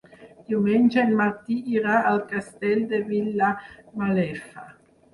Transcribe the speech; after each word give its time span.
Diumenge 0.45 1.03
en 1.07 1.13
Martí 1.19 1.59
irà 1.81 1.99
al 2.15 2.19
Castell 2.33 2.85
de 2.95 3.05
Vilamalefa. 3.13 4.71